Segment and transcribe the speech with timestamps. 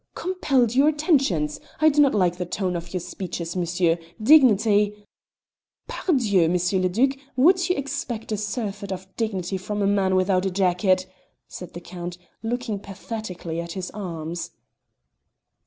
[0.15, 1.59] "Compelled your attentions!
[1.79, 3.99] I do not like the tone of your speeches, monsieur.
[4.19, 5.05] Dignity"
[5.87, 6.45] "Pardieu!
[6.45, 6.57] M.
[6.81, 11.05] le Duc, would you expect a surfeit of dignity from a man without a jacket?"
[11.47, 14.49] said the Count, looking pathetically at his arms.